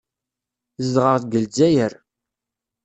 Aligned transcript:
Zedɣeɣ 0.83 1.15
deg 1.21 1.33
Lezzayer. 1.43 1.91